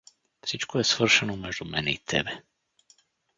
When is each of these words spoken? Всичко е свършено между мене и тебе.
Всичко 0.45 0.79
е 0.79 0.83
свършено 0.83 1.37
между 1.37 1.65
мене 1.65 1.91
и 1.91 1.97
тебе. 2.05 2.41